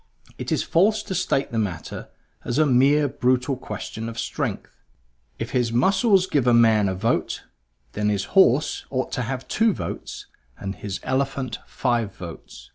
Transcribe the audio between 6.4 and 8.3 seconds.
a man a vote, then his